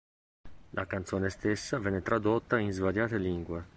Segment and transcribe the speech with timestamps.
[0.71, 3.69] La canzone stessa venne tradotta in svariate lingue.